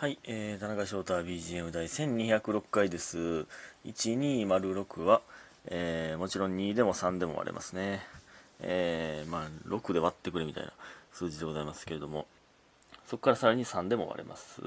[0.00, 3.18] はい、えー、田中翔太 BGM 第1206回です。
[3.84, 5.22] 1206は、
[5.66, 8.06] えー、もちろん2でも3でも割れますね。
[8.60, 10.72] えー、まあ、6で割ってくれみたいな
[11.12, 12.28] 数字でございますけれども、
[13.06, 14.62] そこからさらに3でも割れます。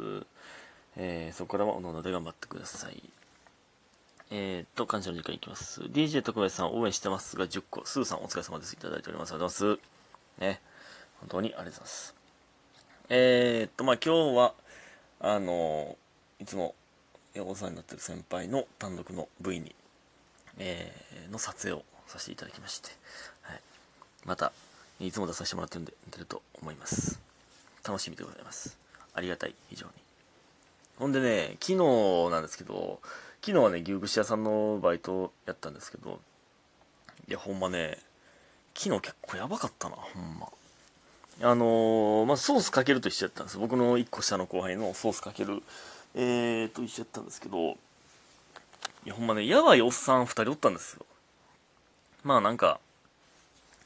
[0.98, 3.02] えー、そこからはおのので頑張ってください。
[4.32, 5.80] えーと、感謝の時間いきます。
[5.80, 7.86] DJ 特別さん応援してますが10個。
[7.86, 8.74] スーさんお疲れ様です。
[8.74, 9.32] いただいております。
[9.32, 10.42] ありがとうございます。
[10.42, 10.62] ね。
[11.22, 12.16] 本当にありがとうございます。
[13.08, 14.56] えーっと、まあ今日は、
[15.24, 15.96] あの
[16.40, 16.74] いつも
[17.38, 19.76] お世話になってる先輩の単独の V に、
[20.58, 22.90] えーの撮影をさせていただきまして、
[23.44, 23.62] はい、
[24.26, 24.52] また
[25.00, 27.20] いつも出させてもらってるんで出ると思います。
[27.86, 28.78] 楽しみでございます。
[29.14, 29.94] ありがたい非常に。
[30.98, 31.78] ほんでね昨日
[32.32, 33.00] なんですけど
[33.42, 36.20] 昨日はね牛串屋さんのバイトやったんですけど
[37.28, 37.98] いやほんまね
[38.76, 40.48] 昨日結構やばかったなほんま。
[41.44, 43.58] あのーまあ、ソースかけると一緒やったんです。
[43.58, 45.64] 僕の1個下の後輩のソースかける、
[46.14, 47.76] えー、と一緒やったんですけどい
[49.06, 51.06] やほんまねやばいおっさん2人おったんですよ。
[52.24, 52.80] まあなんか、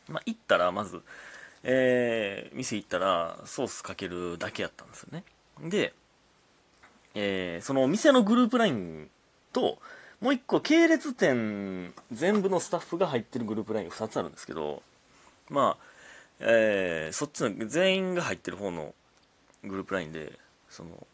[0.09, 1.01] まあ、行ったらまず、
[1.63, 5.23] えー、店行ったらソースかけるだけやったんですよね。
[5.61, 5.93] で、
[7.13, 9.09] えーその店のグループ LINE
[9.53, 9.79] と
[10.19, 14.83] もう1個系列店全部のスタッフが入ってるグループ LINE2 つあるんですけど
[15.49, 15.94] まあ
[16.39, 18.93] えーそっちの全員が入ってる方の
[19.63, 20.37] グループラインで
[20.69, 21.07] その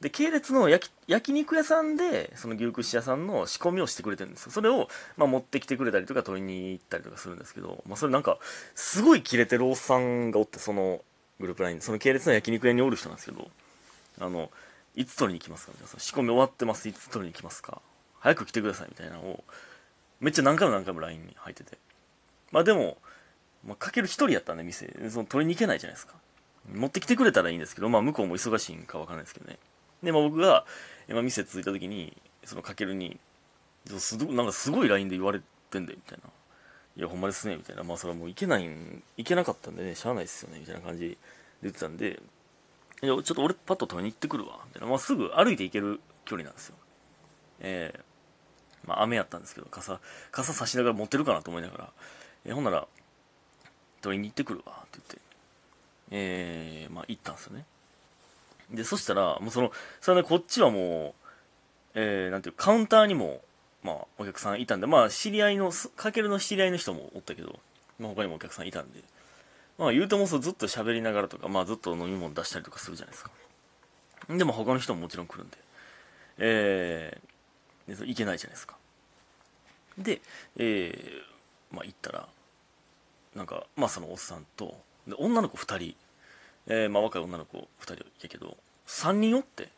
[0.00, 4.52] で系列の焼き焼肉屋さんでその牛串屋さんの仕込みをしてくれてるんですよ。
[4.52, 8.38] それを、まあ、持ってきてくれたりとか取りに行ったりとかするんですけど、まあ、それなんか
[8.74, 11.00] すごいキレてるおっさんがおってその
[11.40, 13.48] グループラインその系列の焼肉屋におる人なんですけど
[14.20, 14.50] あの
[14.94, 16.00] いつ取りに行きますかみたいな。
[16.00, 16.88] 仕込み終わってます。
[16.88, 17.80] いつ取りに行きますか。
[18.20, 18.88] 早く来てください。
[18.88, 19.44] みたいなのを
[20.20, 21.78] めっちゃ何回も何回も LINE に入ってて。
[22.50, 22.96] まあでも
[23.64, 24.92] まあ、かける一人やったんで店。
[25.10, 26.14] その取りに行けないじゃないですか。
[26.72, 29.58] 持ってきてくれたらいいんですけど、まあ、向こうも忙しいんか分からないですけどね。
[30.02, 30.64] で、まあ、僕が、
[31.08, 33.18] まあ、店着いた時にそのかけるに
[33.98, 35.40] すごなんかすごい LINE で言われ
[35.70, 36.30] てんだよみたいな
[36.96, 37.84] 「いやほんまですね」みたいな。
[37.84, 41.18] まあそれはもう行けないん行けなかったんでねしゃあないっすよねみたいな感じで
[41.62, 42.20] 言ってたんで
[43.02, 46.76] 「いやちょっと俺パッと取りに行ってくるわ」みたいな、まあ、すぐ歩いて行ける距離なんですよ。
[47.60, 48.00] ええ
[48.86, 50.00] まあ雨やったんですけど傘
[50.30, 51.92] 傘差しながら持ってるかなと思いながら
[52.46, 52.86] 「えほんなら
[54.02, 55.18] 取りに行ってくるわって言って、
[56.10, 57.64] えー、まあ行ったんですよね。
[58.70, 61.28] で、そしたら、もうその、それね、こっちはもう、
[61.94, 63.42] えー、なんていうカウンターにも、
[63.82, 67.58] まあお客さんいたんで、まあ知り合いの、かけるの知り合いの人もおったけど、
[67.98, 69.00] まあ他にもお客さんいたんで、
[69.78, 73.30] まあ言うてもそうずっと喋りながらとか、まあずっと飲み物出したりとかするじゃないですか。
[74.28, 75.56] でも他の人ももちろん来るんで、
[76.38, 78.76] えー、でそれいけないじゃないですか。
[79.98, 80.20] で、
[80.56, 82.28] えー、まあ行ったら、
[83.36, 84.74] なんかまあそのおっさんと
[85.06, 85.96] で女の子2人、
[86.66, 89.68] えーまあ、若い女の子2人やけど3人おって。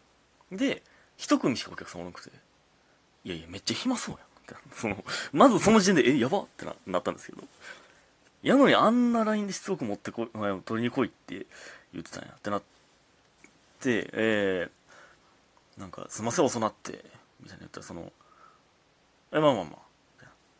[0.52, 0.82] で
[1.18, 2.30] 1組しかお客さんおらなくて。
[3.24, 4.28] いやいやめっちゃ暇そうやん。
[4.72, 6.46] そのまずその時点でえやばっ。
[6.56, 7.42] てななったんですけど。
[8.42, 10.28] やのにあんな LINE でしつこく持ってこい
[10.64, 11.46] 取りに来いって
[11.92, 12.34] 言ってたんや。
[12.36, 12.62] ってなっ
[13.80, 17.04] てえー、なんかすいません遅なって。
[17.40, 18.12] みたいな言ったらその
[19.32, 19.88] えまあまあまあ。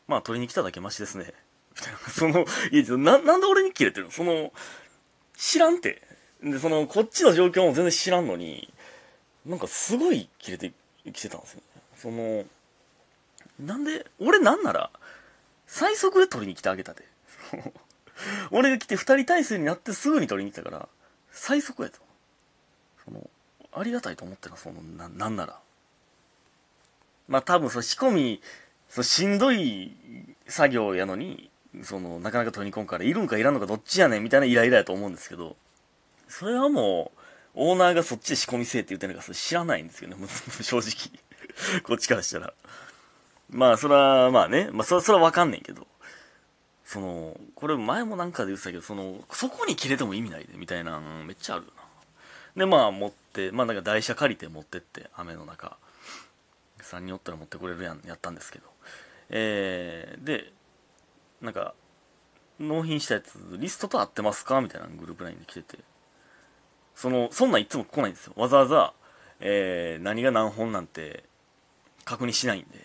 [0.09, 1.33] まあ取りに来ただけマシですね。
[1.79, 1.99] みたいな。
[2.11, 4.13] その、いや、な、なんで俺にキレてるの？
[4.13, 4.53] その、
[5.37, 6.03] 知らんて。
[6.43, 8.73] で、その、こっちの状況も全然知らんのに、
[9.47, 10.73] なんかすごいキレて
[11.13, 11.83] きてたんですよね。
[11.97, 12.45] その、
[13.61, 14.91] なんで、俺なんなら、
[15.67, 17.05] 最速で取りに来てあげたで。
[18.51, 20.89] 俺が来て二人体制になってすぐに取りに来たから、
[21.31, 21.99] 最速やと。
[23.05, 23.29] その、
[23.73, 25.61] ありがたいと思ってな、その、な、なんなら。
[27.29, 28.41] まあ多分、その仕込み、
[28.89, 29.93] そのしんどい
[30.47, 31.51] 作業やのに、
[31.83, 35.57] その、なかなか取り込むから、いるんかいらんのかどっちやねんみたいなイライラやと思うんですけど、
[36.29, 37.19] それはもう、
[37.55, 40.17] オーナーがそっちで仕込みせえって言ってるのか、それ知らないんですよね、
[40.63, 41.83] 正直。
[41.83, 42.53] こっちからしたら。
[43.51, 45.87] まあ、それは、まあね、まあ、それは、それはわかんねんけど、
[46.85, 51.83] その、これ前もなんかで言ってたけど、その、そこに切れても意味ないで、みたいな、めっちゃあるよな。
[52.57, 55.77] で、まあ、持って、まあ、なんか台車借りて持ってって、雨の中、
[56.83, 58.67] 3人おったら持ってこれるやん、やったんですけど、
[59.31, 60.53] えー、で、
[61.41, 61.75] なんか、
[62.59, 64.61] 納品したやつ、リストと合ってますか？
[64.61, 65.79] みたいなグループラインで来てて、
[66.95, 68.33] その、そんなんいつも来ないんですよ。
[68.37, 68.93] わざわざ、
[69.39, 71.23] えー、何が何本なんて
[72.05, 72.85] 確認しないんで。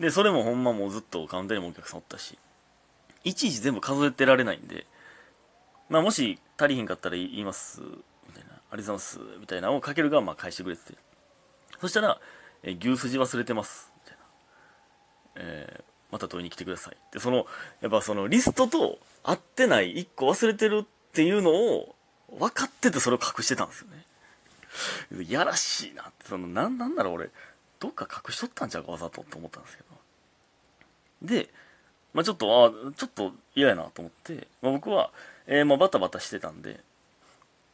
[0.00, 2.36] で、それもほんまもうずっとカウンターにもお客さんおったし、
[3.22, 4.86] いちいち全部数えてられないんで、
[5.88, 7.86] まあもし足りひんかったら言います、み
[8.34, 10.98] たいな、ありがとうございます、みたいなのをかけるがまあ返してくれてて。
[11.80, 12.20] そしたら、
[12.64, 14.24] えー牛すじ忘れてます、みたいな。
[15.36, 16.94] えーまた取りに来てください。
[16.94, 17.46] ってその
[17.80, 21.94] やっぱそのリストと合ってない1個忘れてるっていうのを
[22.38, 24.04] 分かっててそれを隠してたんですよね。
[25.28, 26.26] やらしいなって。
[26.28, 27.30] そのなんなんだろう俺。
[27.80, 29.92] どっか隠しとったんちゃうかわざとって思ったんですけど。
[31.34, 31.48] で、
[32.14, 35.10] まあ、ちょっとあちょっと嫌やなと思って、まあ、僕は、
[35.46, 36.80] えー、まあバタバタしてたんで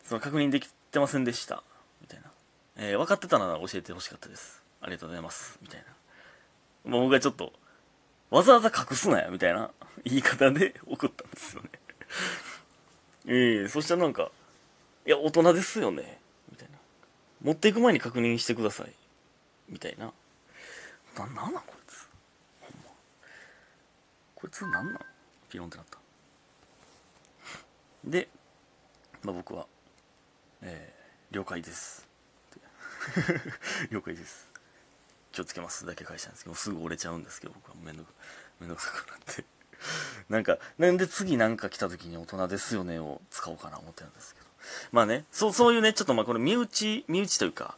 [0.04, 1.62] その確認できてませんでした。
[2.00, 2.30] みたいな、
[2.76, 4.62] えー、分かってたなら教えてほしかったです。
[4.80, 5.58] ありがとうございます。
[5.60, 7.52] みたいな、まあ、僕はちょっと
[8.30, 9.70] わざわざ隠すなよみたいな
[10.04, 11.70] 言い方で送ったんですよね。
[13.26, 14.30] ええー、そしたらなんか
[15.06, 16.18] いや大人ですよね
[16.50, 16.78] みたいな。
[17.42, 18.92] 持っていく前に確認してください
[19.68, 20.12] みたいな。
[21.16, 22.08] ななんなんこいつ。
[22.60, 22.90] ほんま。
[24.34, 24.98] こいつなんなん？
[25.48, 25.98] ピロンってなった。
[28.04, 28.28] で、
[29.22, 29.66] まあ、僕は
[30.62, 32.06] えー、了解です。
[33.90, 34.48] 了解です。
[35.38, 38.08] 気をつけますだけ返したんですけどすぐ折れちゃうんですけど僕はめんどく
[38.60, 39.44] めんどくさくなって。
[40.28, 44.46] なんかなんで次なんか来た時に大人ですよねを使おうかな思ってるんですけど。
[44.90, 47.76] まあねそうそういうねちょっとまあこれ身内身内というか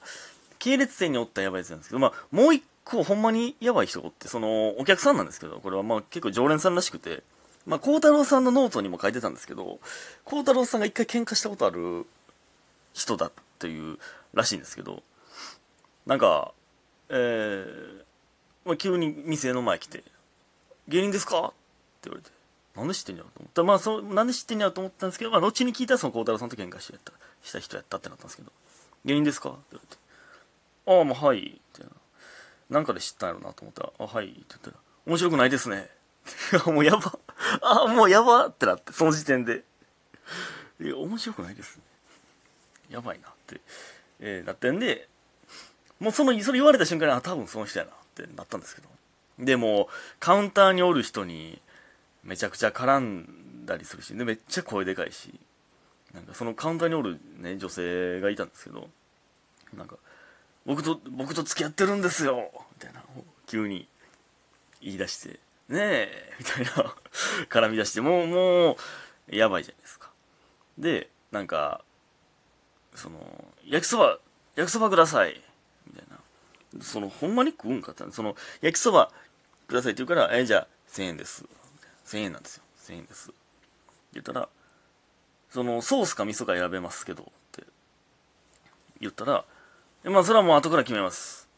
[0.58, 7.22] 系列店におったやばいやつなんですけどまあもう一個ほんまにやばい人ってそのお客さんなんですけどこれはまあ結構常連さんらしくて
[7.66, 9.80] まあ、孝太郎さんのノートにも書いてたんですけど、
[10.24, 12.06] 孝太郎さんが一回喧嘩したことある
[12.94, 13.98] 人だっていう
[14.32, 15.02] らしいんですけど
[16.06, 16.52] なんか
[17.10, 18.04] えー、
[18.64, 20.04] まあ、急に店の前来て
[20.88, 21.50] 「芸人ですか?」っ
[22.00, 22.30] て言われて
[22.76, 24.70] 「なんで知ってんやろ?」と思ったまあそなんで知ってんやろ？
[24.72, 27.12] と思ったんですけど、まあ、後に聞いたらその孝太郎さんと喧嘩してやった
[27.42, 28.52] した人やったってなったんですけど
[29.04, 30.00] 「芸人ですか?」って言われて
[30.86, 31.84] 「ああまあはい」って
[32.68, 33.52] なんかで知ったんやろな？
[33.54, 34.76] と思ったら「あはい」って言ったら
[35.06, 35.90] 「面白くないですね」
[36.66, 37.18] もうやば
[37.62, 39.64] あもうやばってなってその時点で
[40.80, 41.82] 「いや面白くないですね」
[42.90, 43.60] やばいなって、
[44.20, 45.08] えー、なってんで、
[46.00, 48.88] もうその、それ言われた瞬間に、あ、多分その人やなってなったんですけど。
[49.38, 49.88] でも、
[50.18, 51.60] カウンターにおる人に、
[52.24, 55.38] めちゃくちゃ絡んだりするし、で、めっちゃ声でかいし、
[56.12, 58.88] なんかそのカウンターにおるね、女性がいたんですけど、
[59.74, 59.96] なんか、
[60.66, 63.02] 僕と、僕と付き合ってるんですよみたいな、
[63.46, 63.86] 急に
[64.80, 66.94] 言い出して、ねえみたいな
[67.48, 68.76] 絡み出して、もう、もう、
[69.36, 70.10] やばいじゃないですか。
[70.78, 71.84] で、なんか、
[72.94, 74.18] その、焼きそば、
[74.56, 75.40] 焼きそばください。
[75.92, 76.82] みたいな。
[76.82, 79.10] その、ほんまに食うんかってその、焼きそば
[79.66, 81.44] くださいって言うから、え、じゃあ、1000円です。
[82.06, 82.62] 1000円なんですよ。
[82.86, 83.32] 1000円です。
[84.12, 84.48] 言ったら、
[85.50, 87.64] その、ソースか味噌か選べますけど、って
[89.00, 89.44] 言ったら、
[90.04, 91.48] まあ、それはもう後から決めます。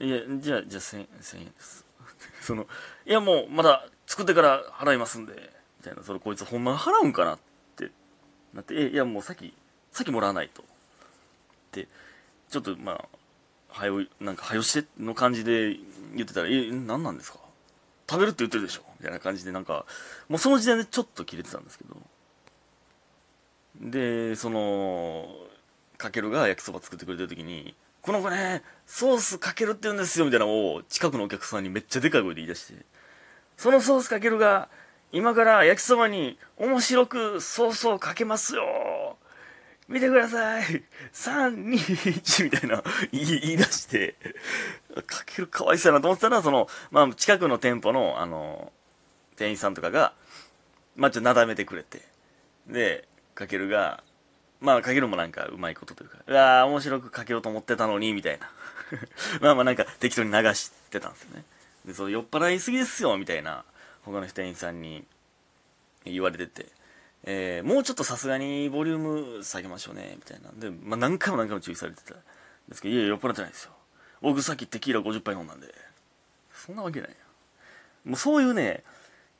[0.00, 1.84] いや、じゃあ、じゃあ1000、1000円です。
[2.42, 2.66] その、
[3.06, 7.38] いや、もう、まだ作ってから払いますんで、みたいな、それこいつほんま払うんかなっ
[7.76, 7.90] て
[8.54, 9.52] なって、え、いや、もうさっき
[9.92, 10.64] 先もらわないと。
[11.72, 11.88] で、
[12.48, 13.08] ちょっとまあ、
[13.78, 15.76] はよ、なんか、はよしての感じで
[16.14, 17.38] 言ってたら、え、何なんですか？
[18.10, 18.82] 食べるって言ってるでしょ？
[18.98, 19.86] みたいな感じで、なんか、
[20.28, 21.96] もうその時点でちょっと切れてたんですけど。
[23.80, 25.28] で、その、
[25.96, 32.84] かけるが焼きそば作ってくれてる時に、この子ね、ソースかけるって言うんですよ、みたいなのを近くのお客さんにめっちゃでかい声で言い出して、
[33.56, 34.68] そのソースかけるが、
[35.12, 39.16] 今から焼きそばに面白くソースをかけますよ
[39.88, 40.64] 見てください
[41.14, 44.16] !321 みたいな言い言い出して、
[45.06, 48.70] かけるかわいそうやなと思ってたら、その、まあ、近くの店舗の、あの、
[49.36, 50.12] 店員さんとかが、
[50.94, 52.02] まあ、ちょっとなだめてくれて、
[52.66, 54.02] で、かけるが、
[54.60, 58.50] まあ、かけるもなんかうまいことというか、うわー、面白くかけようと思ってたのに、みたいな。
[59.40, 61.44] まあまあなんか適当に流してたんですよね。
[61.86, 63.64] で、その酔っ払いすぎですよ、みたいな、
[64.02, 65.04] 他の店員さんに
[66.04, 66.66] 言われてて、
[67.24, 68.98] えー、もうちょっとさすがにボリュー
[69.38, 70.60] ム下げましょうね、みたいなん。
[70.60, 72.16] で、まあ、何回も何回も注意されてたん
[72.68, 73.72] ですけど、いやいや、酔っ払ってないですよ。
[74.20, 75.74] 僕さっきテキーラ50杯飲んだんで、
[76.52, 77.10] そんなわけない。
[77.10, 77.16] や。
[78.04, 78.82] もうそういうね、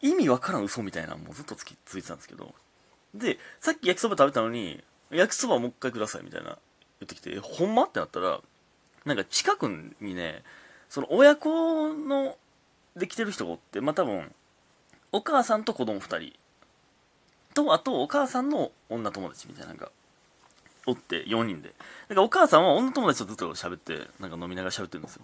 [0.00, 2.54] 意味わからん嘘みたいなのもうずっとつきついてたんですけど、
[3.14, 6.58] で、さっき焼きそば食べたのに、焼きそばもう一回くださいみたいな
[7.00, 7.84] 言ってきて、ほんま？
[7.84, 8.40] ってなったら、
[9.04, 9.68] なんか近く
[10.00, 10.42] にね、
[10.88, 12.36] その親子の
[12.96, 14.32] できてる人がおって、まあ多分、
[15.12, 16.32] お母さんと子供二人。
[17.58, 19.90] と、あとお母さんの女友達みたいなのが
[20.86, 21.74] おって、4人で。
[22.08, 25.22] だかお母さんは女友達とずっと喋って、なんか飲みながら喋ってるんですよ。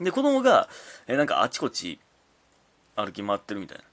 [0.00, 0.68] で、子供が、
[1.06, 2.00] えなんかあちこち
[2.96, 3.84] 歩き回ってるみたいな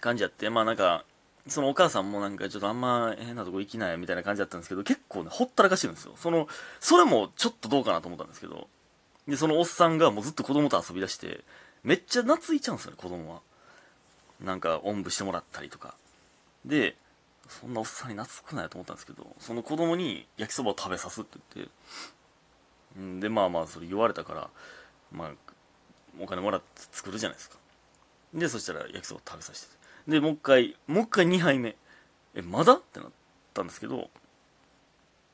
[0.00, 1.04] 感じやって、まあなんか、
[1.46, 6.14] そのお母さんもなんかちょっとあんま変なとこ行きないみたいな感じだったんですけど、結構ね、ほったらかしてるんですよ。
[6.16, 6.48] その、
[6.80, 8.66] それもちょっとどうかなと思ったんですけど、
[9.28, 11.44] で、そのおっさんがもうずっと子供と遊び出して、
[11.84, 13.40] めっちゃ懐いちゃうんですよね、子供は。
[14.40, 15.94] なんか、おんぶしてもらったりとか。
[16.64, 16.96] で、
[17.48, 21.68] そんなおっさんに懐くないと思ったんですけど、その子供に焼きそばを食べさすって言っ
[22.96, 24.50] て、んで、まあまあ、それ言われたから、
[25.12, 25.30] まあ、
[26.20, 27.56] お金もらって作るじゃないですか。
[28.32, 29.74] で、そしたら焼きそば食べさせて。
[30.08, 31.76] で、もう一回、もう一回2杯目。
[32.34, 32.74] え、まだ？
[32.74, 33.08] ってなっ
[33.52, 34.10] たんですけど、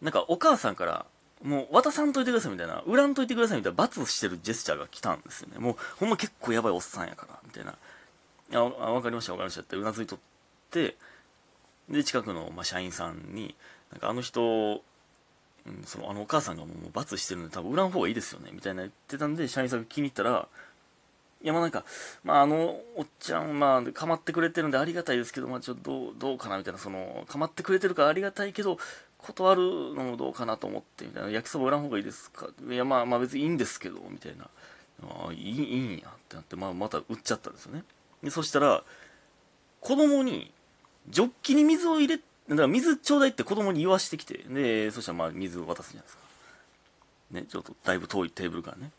[0.00, 1.06] なんかお母さんから
[1.42, 7.72] もう渡さんといてくださいみたいな恨んといてくださいみたいな罰してるジェスチャーが来たんですよねもうほんま結構やばいおっさんやからみたいな
[8.54, 10.18] 「ああ分かりました分かりました」ってうなずいとっ
[10.70, 10.96] て
[11.90, 13.54] で近くの、まあ、社員さんに
[13.92, 14.82] なんかあの人
[15.66, 20.48] うん、そのあのお母さんがもう罰してるんで多分売らん方がいいですよねみたいな言ってたんで社員さんが気に入ったら
[21.42, 21.84] いやまあなんか、
[22.22, 28.76] まああのおっちゃん、まあ構ってくれてるんでありがたいですけど、まあちょっとどうどうかなみたいな、その、構ってくれてるからありがたいけど、
[29.16, 29.62] 断る
[29.94, 32.48] のもどうかなと思ってみたいな、焼きそば売らん方がいいですか？
[32.68, 34.48] いやまあまあ別にいいんですけど、みたいな。
[35.02, 37.84] あ、いい、いいんやってなって、まあまた売っちゃったんですよね。
[38.22, 38.84] でそしたら、
[39.80, 40.52] 子供に、
[41.08, 46.22] ジョッキに水を入れ、だから水ちょうだいって子供に言わしてきて、で、そしたらまあ水を渡すじゃないですか。
[47.30, 48.90] ね、ちょっとだいぶ遠いテーブルからね。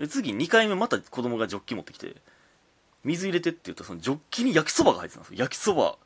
[0.00, 2.16] で次2回目また子供がジョッキ持ってきて
[3.04, 5.96] 水入れてって言ったらそのジョッキに焼きそばが入ってたんですよ焼きそば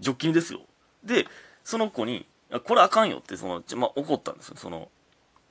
[0.00, 0.60] ジョッキにですよ
[1.02, 1.26] で
[1.64, 2.26] その子に
[2.64, 4.90] 「これあかんよ」ってその、まあ、怒ったんですよその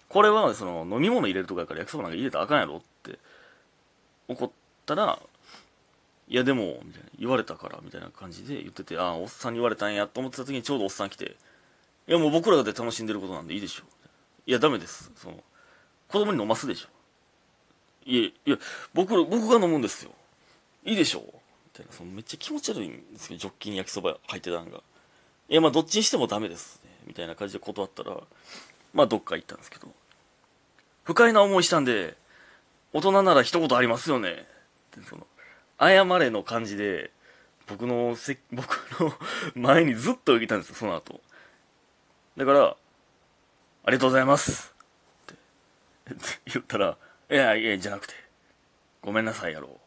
[0.09, 3.17] これはその飲み物入れるとかやから焼きそばなんか入れたらあかんやろって
[4.27, 4.51] 怒っ
[4.85, 5.19] たら
[6.27, 11.35] 「いやでも」みたいな言われたからみたいな感じで言っててああおっさんに言われたんやと思ってた時にちょうどおっさん来て
[12.07, 14.09] 「いやもう僕らで楽しんでることなんでいいでしょう」
[14.47, 15.43] いやダメですその
[16.07, 16.89] 子供に飲ますでしょ
[18.05, 18.57] いや、いや、
[18.93, 20.11] 僕、僕が飲むんですよ。
[20.83, 21.31] いいでしょみ
[21.73, 21.91] たいな。
[21.91, 23.37] そのめっちゃ気持ち悪いんですよ。
[23.37, 24.81] ジョッキに焼きそば入ってたんが。
[25.49, 26.91] いや、まあ、どっちにしてもダメですね。
[27.07, 28.15] みたいな感じで断ったら、
[28.93, 29.87] まあ、どっか行ったんですけど。
[31.03, 32.15] 不快な思いしたんで、
[32.93, 34.47] 大人なら一言ありますよね。
[35.09, 35.25] その、
[35.79, 37.11] 謝れの感じで、
[37.67, 39.13] 僕のせ、 僕の
[39.55, 41.21] 前にずっと受けたんですよ、その後。
[42.37, 44.73] だから、ありがとうございます
[45.31, 45.35] っ
[46.05, 46.15] て
[46.45, 46.97] 言ったら、
[47.29, 48.13] いやいや、じゃなくて、
[49.01, 49.79] ごめんなさいやろ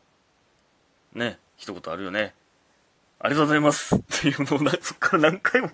[1.14, 1.18] う。
[1.18, 2.34] ね、一言あるよね。
[3.20, 5.70] ありがとうございますっていうのを、そっから何回も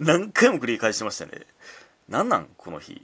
[0.00, 1.46] 何回も繰り返してましたね。
[2.08, 2.94] なんなんこの日。